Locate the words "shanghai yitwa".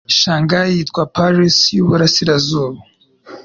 0.19-1.03